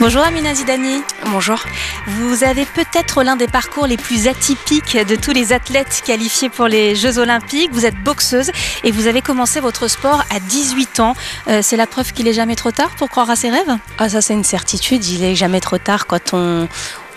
[0.00, 1.02] Bonjour Amina Zidani.
[1.26, 1.62] Bonjour.
[2.06, 6.68] Vous avez peut-être l'un des parcours les plus atypiques de tous les athlètes qualifiés pour
[6.68, 7.70] les Jeux Olympiques.
[7.74, 8.50] Vous êtes boxeuse
[8.82, 11.14] et vous avez commencé votre sport à 18 ans.
[11.48, 13.76] Euh, c'est la preuve qu'il est jamais trop tard pour croire à ses rêves?
[13.98, 16.66] Ah ça c'est une certitude, il est jamais trop tard quand on,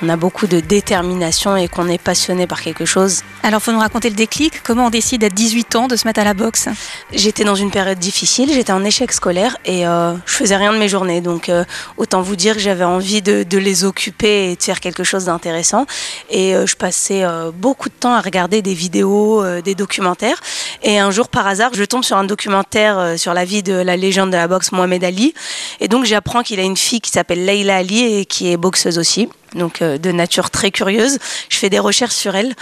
[0.03, 3.21] on a beaucoup de détermination et qu'on est passionné par quelque chose.
[3.41, 4.61] Alors, faut nous raconter le déclic.
[4.61, 6.67] Comment on décide à 18 ans de se mettre à la boxe?
[7.13, 10.77] J'étais dans une période difficile, j'étais en échec scolaire et euh, je faisais rien de
[10.77, 11.21] mes journées.
[11.21, 11.63] Donc, euh,
[11.95, 15.25] autant vous dire que j'avais envie de, de, les occuper et de faire quelque chose
[15.25, 15.85] d'intéressant.
[16.29, 20.41] Et euh, je passais euh, beaucoup de temps à regarder des vidéos, des documentaires.
[20.81, 23.95] Et un jour, par hasard, je tombe sur un documentaire sur la vie de la
[23.95, 25.33] légende de la boxe Mohamed Ali.
[25.79, 28.99] Et donc, j'apprends qu'il a une fille qui s'appelle Leila Ali et qui est boxeuse
[28.99, 31.17] aussi donc euh, de nature très curieuse.
[31.49, 32.53] Je fais des recherches sur elle.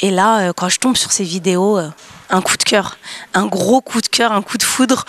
[0.00, 1.88] Et là, euh, quand je tombe sur ces vidéos, euh,
[2.30, 2.96] un coup de cœur,
[3.34, 5.04] un gros coup de cœur, un coup de foudre.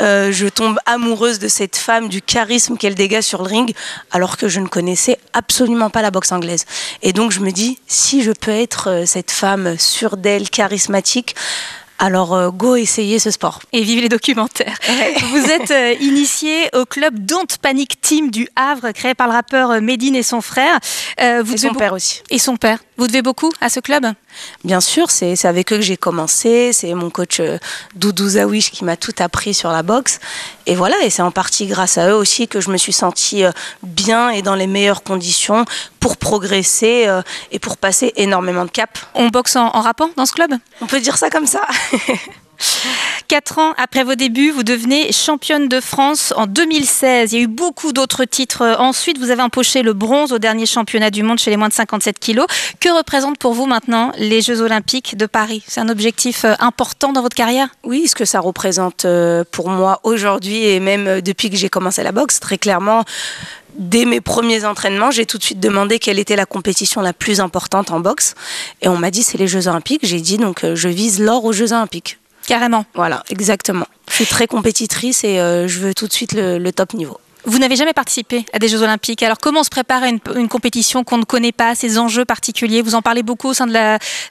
[0.00, 3.74] Je tombe amoureuse de cette femme, du charisme qu'elle dégage sur le ring,
[4.10, 6.64] alors que je ne connaissais absolument pas la boxe anglaise.
[7.02, 11.36] Et donc je me dis, si je peux être cette femme sûre d'elle, charismatique,
[12.02, 13.60] alors, euh, go essayer ce sport.
[13.72, 14.76] Et vive les documentaires.
[14.88, 15.14] Ouais.
[15.30, 19.70] Vous êtes euh, initié au club Don't Panic Team du Havre, créé par le rappeur
[19.70, 20.80] euh, Medine et son frère.
[21.20, 22.20] Euh, vous et son père aussi.
[22.28, 22.80] Et son père.
[22.98, 24.06] Vous devez beaucoup à ce club?
[24.64, 26.72] Bien sûr, c'est avec eux que j'ai commencé.
[26.72, 27.58] C'est mon coach euh,
[27.94, 30.20] Doudou Zawish qui m'a tout appris sur la boxe.
[30.66, 33.44] Et voilà, et c'est en partie grâce à eux aussi que je me suis sentie
[33.44, 35.64] euh, bien et dans les meilleures conditions
[36.00, 38.98] pour progresser euh, et pour passer énormément de cap.
[39.14, 40.52] On boxe en, en rappant dans ce club?
[40.80, 41.62] On peut dire ça comme ça.
[43.28, 47.32] Quatre ans après vos débuts, vous devenez championne de France en 2016.
[47.32, 48.76] Il y a eu beaucoup d'autres titres.
[48.78, 51.72] Ensuite, vous avez empoché le bronze au dernier championnat du monde chez les moins de
[51.72, 52.46] 57 kilos.
[52.78, 55.62] Que représentent pour vous maintenant les Jeux Olympiques de Paris?
[55.66, 57.68] C'est un objectif euh, important dans votre carrière?
[57.84, 61.70] Oui, ce que ça représente euh, pour moi aujourd'hui et même euh, depuis que j'ai
[61.70, 63.04] commencé la boxe, très clairement,
[63.76, 67.40] dès mes premiers entraînements, j'ai tout de suite demandé quelle était la compétition la plus
[67.40, 68.34] importante en boxe.
[68.82, 70.04] Et on m'a dit c'est les Jeux Olympiques.
[70.04, 72.18] J'ai dit donc je vise l'or aux Jeux Olympiques.
[72.46, 72.84] Carrément.
[72.94, 73.86] Voilà, exactement.
[74.08, 77.18] Je suis très compétitrice et euh, je veux tout de suite le, le top niveau.
[77.44, 79.22] Vous n'avez jamais participé à des Jeux Olympiques.
[79.22, 82.24] Alors comment on se prépare à une, une compétition qu'on ne connaît pas, ces enjeux
[82.24, 82.82] particuliers?
[82.82, 83.72] Vous en parlez beaucoup au sein de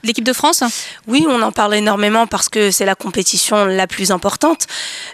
[0.02, 0.62] l'équipe de, de, France?
[1.06, 4.66] Oui, on en parle énormément parce que c'est la compétition la plus importante.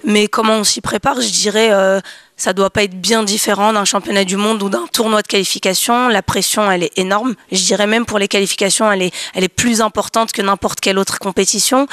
[0.04, 1.20] Mais comment on s'y prépare?
[1.20, 1.70] Je dirais...
[1.72, 2.00] Euh,
[2.38, 6.08] ça doit pas être bien différent d'un championnat du monde ou d'un tournoi de qualification.
[6.08, 7.34] La pression, elle est énorme.
[7.52, 11.88] Je dirais même pour les qualifications, elle est, plus importante que n'importe quelle autre compétition.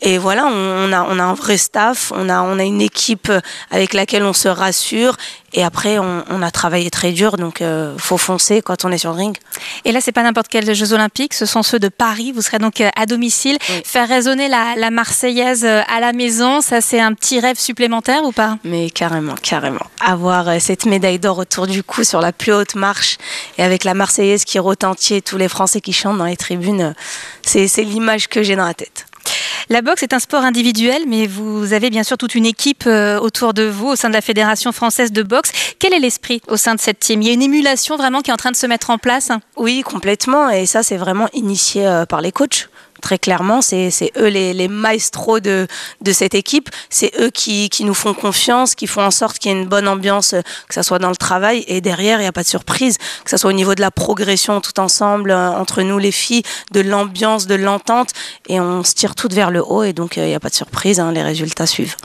[0.00, 3.32] Et voilà, on, a, on un vrai staff, on a, on a une équipe
[3.70, 5.16] avec laquelle on se rassure.
[5.52, 8.98] Et après, on, on a travaillé très dur, donc euh, faut foncer quand on est
[8.98, 9.36] sur le ring.
[9.84, 12.32] Et là, c'est pas n'importe quels Jeux Olympiques, ce sont ceux de Paris.
[12.32, 13.82] Vous serez donc à domicile, oui.
[13.84, 16.60] faire résonner la, la Marseillaise à la maison.
[16.60, 18.58] Ça, c'est un petit rêve supplémentaire ou pas?
[18.64, 22.74] Mais carrément, carrément avoir euh, cette médaille d'or autour du cou sur la plus haute
[22.74, 23.18] marche
[23.58, 26.94] et avec la Marseillaise qui retentit et tous les Français qui chantent dans les tribunes,
[27.42, 29.06] c'est l'image que j'ai dans la tête.
[29.68, 33.18] La boxe est un sport individuel, mais vous avez bien sûr toute une équipe euh,
[33.20, 35.52] autour de vous au sein de la Fédération française de boxe.
[35.78, 37.22] Quel est l'esprit au sein de cette team?
[37.22, 39.30] Il y a une émulation vraiment qui est en train de se mettre en place?
[39.56, 40.50] Oui, complètement.
[40.50, 42.68] Et ça, c'est vraiment initié euh, par les coachs
[43.00, 45.66] très clairement, c'est eux les, maestros de,
[46.00, 46.70] de cette équipe.
[46.88, 49.68] C'est eux qui, qui nous font confiance, qui font en sorte qu'il y ait une
[49.68, 50.34] bonne ambiance,
[50.68, 51.64] que ça soit dans le travail.
[51.66, 53.90] Et derrière, il n'y a pas de surprise, que ça soit au niveau de la
[53.90, 58.10] progression tout ensemble, euh, entre nous les filles, de l'ambiance, de l'entente.
[58.48, 59.82] Et on se tire toutes vers le haut.
[59.82, 61.96] Et donc, il euh, n'y a pas de surprise, hein, les résultats suivent.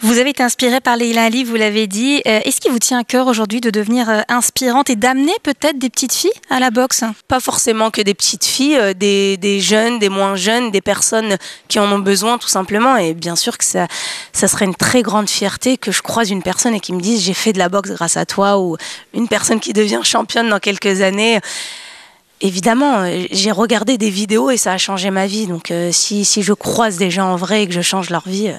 [0.00, 2.22] Vous avez été inspirée par Leila Ali, vous l'avez dit.
[2.26, 5.78] Euh, Est-ce qu'il vous tient à cœur aujourd'hui de devenir euh, inspirante et d'amener peut-être
[5.78, 7.04] des petites filles à la boxe?
[7.28, 11.36] Pas forcément que des petites filles, euh, des, jeunes, des moins jeunes, des personnes
[11.68, 12.96] qui en ont besoin tout simplement.
[12.96, 13.88] Et bien sûr que ça,
[14.32, 17.22] ça serait une très grande fierté que je croise une personne et qui me dise
[17.22, 18.76] j'ai fait de la boxe grâce à toi ou
[19.12, 21.40] une personne qui devient championne dans quelques années
[22.40, 25.46] évidemment, j'ai regardé des vidéos et ça a changé ma vie.
[25.46, 28.50] Donc, si, si, je croise des gens en vrai et que je change leur vie,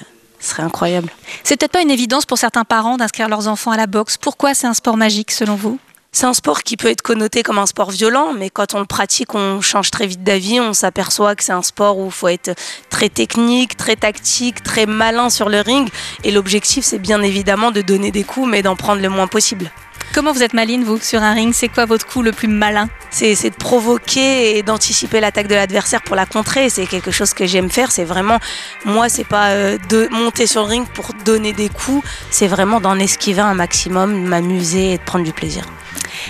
[0.42, 1.10] ce serait incroyable.
[1.44, 4.18] C'est peut-être pas une évidence pour certains parents d'inscrire leurs enfants à la boxe.
[4.18, 5.80] Pourquoi c'est un sport magique selon vous?
[6.14, 8.86] C'est un sport qui peut être connoté comme un sport violent, mais quand on le
[8.86, 10.60] pratique, on change très vite d'avis.
[10.60, 12.54] On s'aperçoit que c'est un sport où il faut être
[12.90, 15.88] très technique, très tactique, très malin sur le ring.
[16.26, 19.72] Et l'objectif, c'est bien évidemment de donner des coups, mais d'en prendre le moins possible.
[20.14, 21.54] Comment vous êtes maline, vous, sur un ring?
[21.54, 22.90] C'est quoi votre coup le plus malin?
[23.12, 26.70] C'est de provoquer et d'anticiper l'attaque de l'adversaire pour la contrer.
[26.70, 27.92] C'est quelque chose que j'aime faire.
[27.92, 28.40] C'est vraiment,
[28.84, 32.06] moi, c'est pas euh, de monter sur le ring pour donner des coups.
[32.30, 35.64] C'est vraiment d'en esquiver un maximum, de m'amuser et de prendre du plaisir.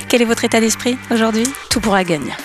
[0.08, 1.46] Quel est votre état d'esprit aujourd'hui?
[1.72, 2.36] Tout pour la gagne.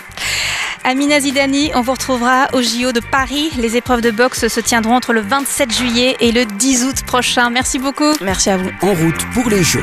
[0.84, 3.50] Amina Zidani, on vous retrouvera au JO de Paris.
[3.58, 7.50] Les épreuves de boxe se tiendront entre le 27 juillet et le 10 août prochain.
[7.50, 8.14] Merci beaucoup.
[8.22, 8.70] Merci à vous.
[8.80, 9.82] En route pour les Jeux.